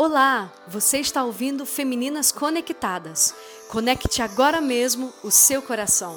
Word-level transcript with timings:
Olá, 0.00 0.52
você 0.68 0.98
está 0.98 1.24
ouvindo 1.24 1.66
Femininas 1.66 2.30
Conectadas. 2.30 3.34
Conecte 3.68 4.22
agora 4.22 4.60
mesmo 4.60 5.12
o 5.24 5.30
seu 5.32 5.60
coração. 5.60 6.16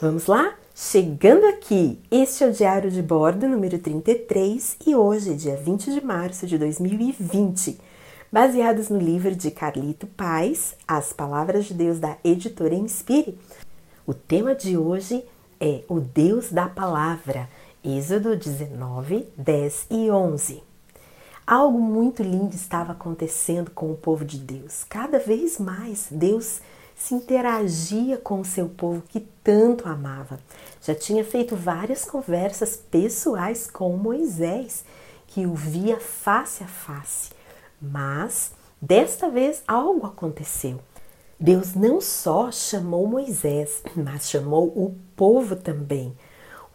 Vamos 0.00 0.26
lá? 0.26 0.54
Chegando 0.76 1.44
aqui, 1.44 1.98
este 2.08 2.44
é 2.44 2.46
o 2.46 2.52
Diário 2.52 2.88
de 2.88 3.02
Bordo 3.02 3.48
número 3.48 3.80
33 3.80 4.76
e 4.86 4.94
hoje, 4.94 5.34
dia 5.34 5.56
20 5.56 5.92
de 5.92 6.04
março 6.04 6.46
de 6.46 6.56
2020, 6.56 7.80
baseados 8.30 8.88
no 8.88 8.98
livro 9.00 9.34
de 9.34 9.50
Carlito 9.50 10.06
Paz, 10.06 10.76
As 10.86 11.12
Palavras 11.12 11.64
de 11.64 11.74
Deus 11.74 11.98
da 11.98 12.16
editora 12.22 12.76
Inspire. 12.76 13.36
O 14.06 14.14
tema 14.14 14.54
de 14.54 14.76
hoje 14.78 15.24
é 15.58 15.82
o 15.88 15.98
Deus 15.98 16.52
da 16.52 16.68
Palavra, 16.68 17.50
Êxodo 17.82 18.36
19, 18.36 19.26
10 19.36 19.86
e 19.90 20.08
11. 20.12 20.71
Algo 21.46 21.80
muito 21.80 22.22
lindo 22.22 22.54
estava 22.54 22.92
acontecendo 22.92 23.70
com 23.72 23.90
o 23.90 23.96
povo 23.96 24.24
de 24.24 24.38
Deus. 24.38 24.84
Cada 24.84 25.18
vez 25.18 25.58
mais 25.58 26.06
Deus 26.08 26.60
se 26.94 27.14
interagia 27.14 28.16
com 28.16 28.40
o 28.40 28.44
seu 28.44 28.68
povo 28.68 29.02
que 29.08 29.18
tanto 29.42 29.88
amava. 29.88 30.38
Já 30.80 30.94
tinha 30.94 31.24
feito 31.24 31.56
várias 31.56 32.04
conversas 32.04 32.76
pessoais 32.76 33.68
com 33.68 33.96
Moisés, 33.96 34.84
que 35.26 35.44
o 35.44 35.54
via 35.54 35.98
face 35.98 36.62
a 36.62 36.68
face. 36.68 37.30
Mas 37.80 38.52
desta 38.80 39.28
vez 39.28 39.64
algo 39.66 40.06
aconteceu. 40.06 40.78
Deus 41.40 41.74
não 41.74 42.00
só 42.00 42.52
chamou 42.52 43.04
Moisés, 43.08 43.82
mas 43.96 44.30
chamou 44.30 44.68
o 44.68 44.96
povo 45.16 45.56
também. 45.56 46.16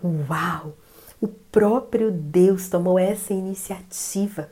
Uau! 0.04 0.74
O 1.22 1.28
próprio 1.28 2.12
Deus 2.12 2.68
tomou 2.68 3.00
essa 3.00 3.34
iniciativa 3.34 4.52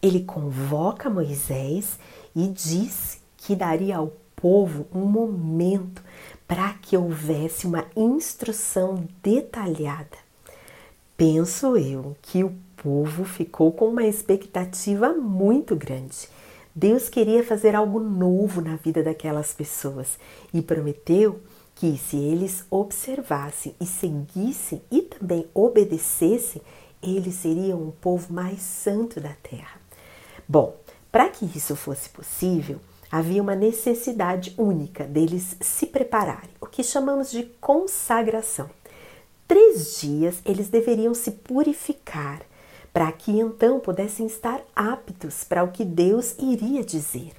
ele 0.00 0.22
convoca 0.22 1.10
Moisés 1.10 1.98
e 2.34 2.48
diz 2.48 3.20
que 3.36 3.56
daria 3.56 3.96
ao 3.96 4.12
povo 4.36 4.86
um 4.94 5.04
momento 5.04 6.02
para 6.46 6.72
que 6.74 6.96
houvesse 6.96 7.66
uma 7.66 7.84
instrução 7.96 9.06
detalhada. 9.22 10.16
Penso 11.16 11.76
eu 11.76 12.16
que 12.22 12.44
o 12.44 12.54
povo 12.76 13.24
ficou 13.24 13.72
com 13.72 13.88
uma 13.88 14.06
expectativa 14.06 15.12
muito 15.12 15.74
grande. 15.74 16.28
Deus 16.74 17.08
queria 17.08 17.42
fazer 17.42 17.74
algo 17.74 17.98
novo 17.98 18.60
na 18.60 18.76
vida 18.76 19.02
daquelas 19.02 19.52
pessoas 19.52 20.16
e 20.54 20.62
prometeu 20.62 21.40
que, 21.74 21.98
se 21.98 22.16
eles 22.16 22.64
observassem 22.70 23.74
e 23.80 23.86
seguissem 23.86 24.80
e 24.90 25.02
também 25.02 25.44
obedecessem, 25.52 26.62
eles 27.02 27.34
seriam 27.34 27.82
o 27.88 27.92
povo 27.92 28.32
mais 28.32 28.60
santo 28.60 29.20
da 29.20 29.32
terra. 29.42 29.87
Bom, 30.50 30.74
para 31.12 31.28
que 31.28 31.44
isso 31.44 31.76
fosse 31.76 32.08
possível, 32.08 32.80
havia 33.12 33.42
uma 33.42 33.54
necessidade 33.54 34.54
única 34.56 35.04
deles 35.04 35.54
se 35.60 35.84
prepararem, 35.84 36.48
o 36.58 36.64
que 36.64 36.82
chamamos 36.82 37.30
de 37.30 37.42
consagração. 37.60 38.70
Três 39.46 40.00
dias 40.00 40.40
eles 40.46 40.70
deveriam 40.70 41.12
se 41.12 41.32
purificar, 41.32 42.40
para 42.94 43.12
que 43.12 43.30
então 43.38 43.78
pudessem 43.78 44.24
estar 44.24 44.62
aptos 44.74 45.44
para 45.44 45.62
o 45.62 45.70
que 45.70 45.84
Deus 45.84 46.34
iria 46.38 46.82
dizer. 46.82 47.32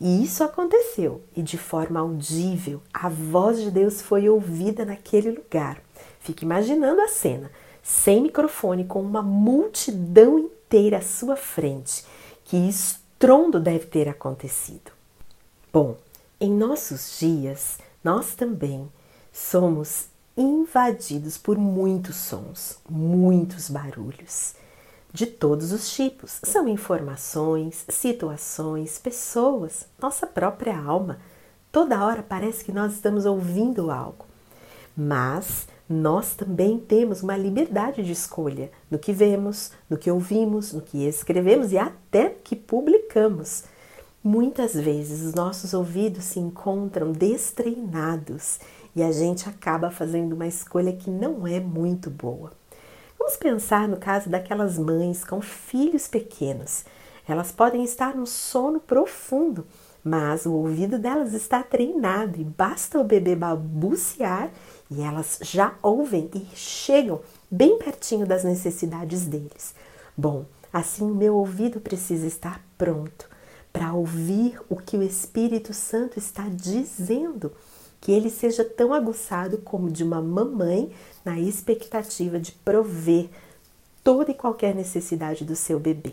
E 0.00 0.24
isso 0.24 0.42
aconteceu, 0.42 1.22
e 1.36 1.42
de 1.42 1.56
forma 1.56 2.00
audível, 2.00 2.82
a 2.92 3.08
voz 3.08 3.60
de 3.60 3.70
Deus 3.70 4.02
foi 4.02 4.28
ouvida 4.28 4.84
naquele 4.84 5.30
lugar. 5.30 5.80
Fique 6.18 6.44
imaginando 6.44 7.00
a 7.00 7.06
cena, 7.06 7.48
sem 7.80 8.20
microfone, 8.20 8.86
com 8.86 9.00
uma 9.00 9.22
multidão 9.22 10.36
inteira 10.36 10.98
à 10.98 11.00
sua 11.00 11.36
frente 11.36 12.04
que 12.50 12.56
estrondo 12.56 13.60
deve 13.60 13.86
ter 13.86 14.08
acontecido. 14.08 14.90
Bom, 15.72 15.96
em 16.40 16.50
nossos 16.50 17.16
dias, 17.20 17.78
nós 18.02 18.34
também 18.34 18.90
somos 19.32 20.06
invadidos 20.36 21.38
por 21.38 21.56
muitos 21.56 22.16
sons, 22.16 22.80
muitos 22.88 23.70
barulhos, 23.70 24.56
de 25.12 25.26
todos 25.26 25.70
os 25.70 25.92
tipos. 25.92 26.40
São 26.42 26.66
informações, 26.66 27.84
situações, 27.88 28.98
pessoas, 28.98 29.86
nossa 30.02 30.26
própria 30.26 30.76
alma. 30.76 31.20
Toda 31.70 32.04
hora 32.04 32.20
parece 32.20 32.64
que 32.64 32.72
nós 32.72 32.94
estamos 32.94 33.26
ouvindo 33.26 33.92
algo. 33.92 34.26
Mas 34.96 35.68
nós 35.92 36.36
também 36.36 36.78
temos 36.78 37.20
uma 37.20 37.36
liberdade 37.36 38.04
de 38.04 38.12
escolha 38.12 38.70
no 38.88 38.96
que 38.96 39.12
vemos, 39.12 39.72
no 39.90 39.98
que 39.98 40.08
ouvimos, 40.08 40.72
no 40.72 40.80
que 40.80 41.04
escrevemos 41.04 41.72
e 41.72 41.78
até 41.78 42.30
que 42.44 42.54
publicamos. 42.54 43.64
Muitas 44.22 44.72
vezes 44.72 45.20
os 45.22 45.34
nossos 45.34 45.74
ouvidos 45.74 46.26
se 46.26 46.38
encontram 46.38 47.10
destreinados 47.10 48.60
e 48.94 49.02
a 49.02 49.10
gente 49.10 49.48
acaba 49.48 49.90
fazendo 49.90 50.34
uma 50.34 50.46
escolha 50.46 50.92
que 50.92 51.10
não 51.10 51.44
é 51.44 51.58
muito 51.58 52.08
boa. 52.08 52.52
Vamos 53.18 53.36
pensar 53.36 53.88
no 53.88 53.96
caso 53.96 54.30
daquelas 54.30 54.78
mães 54.78 55.24
com 55.24 55.40
filhos 55.40 56.06
pequenos. 56.06 56.84
Elas 57.26 57.50
podem 57.50 57.82
estar 57.82 58.14
no 58.14 58.28
sono 58.28 58.78
profundo, 58.78 59.66
mas 60.04 60.46
o 60.46 60.52
ouvido 60.52 60.98
delas 60.98 61.34
está 61.34 61.64
treinado 61.64 62.40
e 62.40 62.44
basta 62.44 62.98
o 62.98 63.04
bebê 63.04 63.34
balbuciar 63.34 64.50
e 64.90 65.00
elas 65.00 65.38
já 65.42 65.74
ouvem 65.82 66.28
e 66.34 66.44
chegam 66.56 67.20
bem 67.50 67.78
pertinho 67.78 68.26
das 68.26 68.42
necessidades 68.42 69.24
deles. 69.24 69.74
Bom, 70.16 70.44
assim 70.72 71.04
o 71.04 71.14
meu 71.14 71.36
ouvido 71.36 71.80
precisa 71.80 72.26
estar 72.26 72.64
pronto 72.76 73.28
para 73.72 73.92
ouvir 73.92 74.60
o 74.68 74.76
que 74.76 74.96
o 74.96 75.02
Espírito 75.02 75.72
Santo 75.72 76.18
está 76.18 76.48
dizendo, 76.48 77.52
que 78.00 78.10
ele 78.10 78.30
seja 78.30 78.64
tão 78.64 78.92
aguçado 78.92 79.58
como 79.58 79.90
de 79.90 80.02
uma 80.02 80.20
mamãe 80.20 80.90
na 81.24 81.38
expectativa 81.38 82.40
de 82.40 82.52
prover 82.52 83.28
toda 84.02 84.30
e 84.30 84.34
qualquer 84.34 84.74
necessidade 84.74 85.44
do 85.44 85.54
seu 85.54 85.78
bebê. 85.78 86.12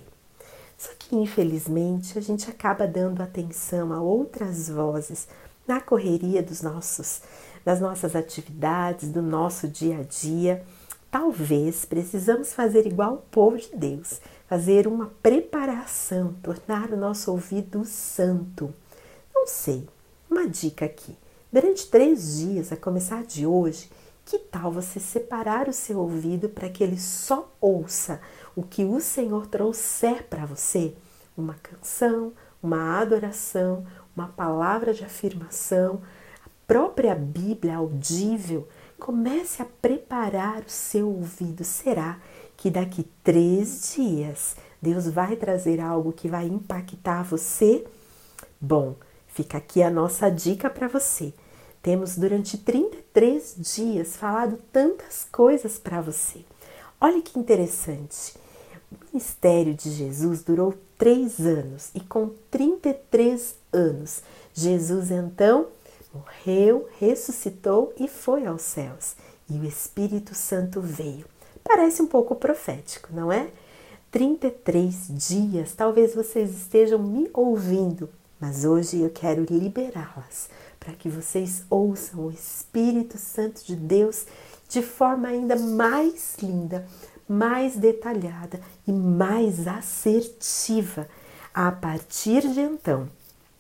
Só 0.78 0.92
que 1.00 1.16
infelizmente 1.16 2.18
a 2.18 2.22
gente 2.22 2.50
acaba 2.50 2.86
dando 2.86 3.24
atenção 3.24 3.92
a 3.92 4.00
outras 4.00 4.70
vozes 4.70 5.28
na 5.68 5.82
correria 5.82 6.44
dos 6.44 6.62
nossos 6.62 7.22
das 7.68 7.82
nossas 7.82 8.16
atividades, 8.16 9.10
do 9.10 9.22
nosso 9.22 9.68
dia 9.68 10.00
a 10.00 10.04
dia. 10.04 10.64
Talvez 11.12 11.84
precisamos 11.84 12.54
fazer 12.54 12.88
igual 12.88 13.16
o 13.16 13.30
povo 13.30 13.58
de 13.58 13.76
Deus, 13.76 14.22
fazer 14.48 14.88
uma 14.88 15.08
preparação, 15.22 16.34
tornar 16.42 16.92
o 16.92 16.96
nosso 16.96 17.30
ouvido 17.30 17.84
santo. 17.84 18.74
Não 19.36 19.46
sei, 19.46 19.86
uma 20.32 20.48
dica 20.48 20.86
aqui. 20.86 21.14
Durante 21.52 21.88
três 21.88 22.38
dias, 22.38 22.72
a 22.72 22.78
começar 22.78 23.24
de 23.24 23.46
hoje, 23.46 23.92
que 24.24 24.40
tal 24.40 24.72
você 24.72 24.98
separar 24.98 25.68
o 25.68 25.74
seu 25.74 26.00
ouvido 26.00 26.48
para 26.48 26.70
que 26.70 26.82
ele 26.82 26.98
só 26.98 27.54
ouça 27.60 28.22
o 28.56 28.64
que 28.64 28.86
o 28.86 29.02
Senhor 29.02 29.46
trouxer 29.46 30.24
para 30.30 30.46
você? 30.46 30.96
Uma 31.36 31.56
canção, 31.56 32.32
uma 32.64 32.98
adoração, 32.98 33.86
uma 34.16 34.30
palavra 34.30 34.94
de 34.94 35.04
afirmação, 35.04 36.02
própria 36.68 37.16
Bíblia 37.16 37.78
audível, 37.78 38.68
comece 39.00 39.62
a 39.62 39.66
preparar 39.82 40.60
o 40.60 40.70
seu 40.70 41.08
ouvido. 41.08 41.64
Será 41.64 42.20
que 42.58 42.70
daqui 42.70 43.08
três 43.24 43.94
dias 43.96 44.56
Deus 44.82 45.08
vai 45.08 45.38
trazer 45.38 45.80
algo 45.80 46.12
que 46.12 46.28
vai 46.28 46.46
impactar 46.46 47.24
você? 47.24 47.88
Bom, 48.60 48.96
fica 49.28 49.58
aqui 49.58 49.82
a 49.82 49.90
nossa 49.90 50.30
dica 50.30 50.70
para 50.70 50.88
você. 50.88 51.34
Temos 51.82 52.18
durante 52.18 52.58
33 52.58 53.56
dias 53.58 54.18
falado 54.18 54.60
tantas 54.74 55.26
coisas 55.32 55.80
para 55.80 56.02
você. 56.02 56.44
Olha 57.00 57.22
que 57.22 57.40
interessante. 57.40 58.36
O 58.92 59.06
ministério 59.06 59.74
de 59.74 59.92
Jesus 59.92 60.44
durou 60.44 60.74
três 60.98 61.40
anos 61.40 61.92
e 61.94 62.00
com 62.00 62.32
33 62.50 63.56
anos, 63.72 64.22
Jesus 64.54 65.12
então 65.12 65.68
morreu, 66.18 66.88
ressuscitou 67.00 67.94
e 67.98 68.08
foi 68.08 68.46
aos 68.46 68.62
céus. 68.62 69.16
E 69.50 69.58
o 69.58 69.66
Espírito 69.66 70.36
Santo 70.36 70.82
veio. 70.82 71.26
Parece 71.64 72.02
um 72.02 72.08
pouco 72.08 72.36
profético, 72.36 73.10
não 73.14 73.32
é? 73.32 73.50
33 74.12 75.08
dias, 75.10 75.74
talvez 75.74 76.16
vocês 76.16 76.50
estejam 76.52 76.98
me 76.98 77.30
ouvindo, 77.34 78.10
mas 78.40 78.64
hoje 78.64 79.02
eu 79.02 79.10
quero 79.10 79.46
liberá-las 79.50 80.50
para 80.80 80.94
que 80.94 81.10
vocês 81.10 81.64
ouçam 81.70 82.26
o 82.26 82.32
Espírito 82.32 83.18
Santo 83.18 83.66
de 83.66 83.76
Deus 83.76 84.26
de 84.70 84.82
forma 84.82 85.28
ainda 85.28 85.58
mais 85.58 86.38
linda, 86.42 86.88
mais 87.28 87.76
detalhada 87.76 88.62
e 88.88 88.92
mais 88.92 89.68
assertiva. 89.68 91.08
A 91.54 91.72
partir 91.72 92.48
de 92.48 92.62
então, 92.62 93.10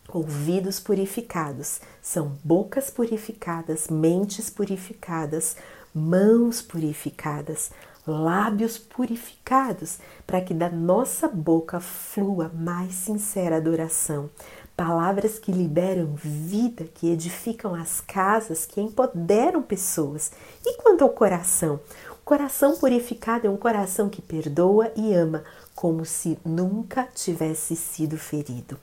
ouvidos 0.07 0.79
purificados, 0.79 1.81
são 2.01 2.37
bocas 2.43 2.89
purificadas, 2.89 3.87
mentes 3.89 4.49
purificadas, 4.49 5.57
mãos 5.93 6.61
purificadas, 6.61 7.71
lábios 8.05 8.77
purificados, 8.77 9.99
para 10.25 10.41
que 10.41 10.53
da 10.53 10.69
nossa 10.69 11.27
boca 11.27 11.79
flua 11.79 12.49
mais 12.53 12.93
sincera 12.93 13.57
adoração. 13.57 14.29
Palavras 14.77 15.39
que 15.39 15.51
liberam 15.51 16.13
vida, 16.15 16.85
que 16.93 17.09
edificam 17.09 17.73
as 17.73 17.99
casas, 17.99 18.65
que 18.65 18.79
empoderam 18.79 19.61
pessoas. 19.61 20.31
E 20.63 20.77
quanto 20.77 21.03
ao 21.03 21.09
coração? 21.09 21.79
O 22.11 22.23
coração 22.23 22.77
purificado 22.77 23.47
é 23.47 23.49
um 23.49 23.57
coração 23.57 24.07
que 24.07 24.21
perdoa 24.21 24.91
e 24.95 25.13
ama, 25.13 25.43
como 25.73 26.05
se 26.05 26.37
nunca 26.45 27.07
tivesse 27.13 27.75
sido 27.75 28.17
ferido. 28.17 28.77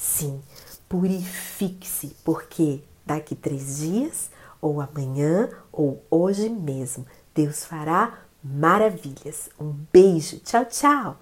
Sim, 0.00 0.40
purifique-se, 0.88 2.16
porque 2.24 2.82
daqui 3.04 3.34
três 3.34 3.80
dias, 3.80 4.30
ou 4.58 4.80
amanhã, 4.80 5.50
ou 5.70 6.02
hoje 6.10 6.48
mesmo, 6.48 7.04
Deus 7.34 7.66
fará 7.66 8.20
maravilhas. 8.42 9.50
Um 9.60 9.74
beijo, 9.92 10.38
tchau, 10.38 10.64
tchau! 10.64 11.18